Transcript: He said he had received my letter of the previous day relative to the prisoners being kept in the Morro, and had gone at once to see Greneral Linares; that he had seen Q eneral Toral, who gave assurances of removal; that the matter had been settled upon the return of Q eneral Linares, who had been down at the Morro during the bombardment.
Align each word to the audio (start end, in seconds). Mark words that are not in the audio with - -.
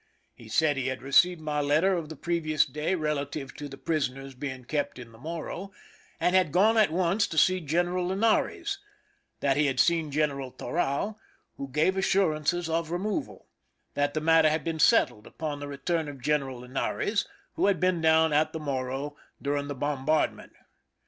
He 0.33 0.47
said 0.49 0.77
he 0.77 0.87
had 0.87 1.03
received 1.03 1.39
my 1.41 1.61
letter 1.61 1.93
of 1.93 2.09
the 2.09 2.15
previous 2.15 2.65
day 2.65 2.95
relative 2.95 3.53
to 3.53 3.69
the 3.69 3.77
prisoners 3.77 4.33
being 4.33 4.65
kept 4.65 4.97
in 4.97 5.11
the 5.11 5.19
Morro, 5.19 5.71
and 6.19 6.33
had 6.35 6.51
gone 6.51 6.75
at 6.75 6.89
once 6.91 7.27
to 7.27 7.37
see 7.37 7.59
Greneral 7.61 8.07
Linares; 8.07 8.79
that 9.41 9.57
he 9.57 9.67
had 9.67 9.79
seen 9.79 10.09
Q 10.09 10.23
eneral 10.23 10.57
Toral, 10.57 11.19
who 11.57 11.67
gave 11.67 11.97
assurances 11.97 12.67
of 12.67 12.89
removal; 12.89 13.47
that 13.93 14.15
the 14.15 14.21
matter 14.21 14.49
had 14.49 14.63
been 14.63 14.79
settled 14.79 15.27
upon 15.27 15.59
the 15.59 15.67
return 15.67 16.09
of 16.09 16.23
Q 16.23 16.33
eneral 16.33 16.61
Linares, 16.61 17.27
who 17.53 17.67
had 17.67 17.79
been 17.79 18.01
down 18.01 18.33
at 18.33 18.53
the 18.53 18.59
Morro 18.59 19.15
during 19.39 19.67
the 19.67 19.75
bombardment. 19.75 20.53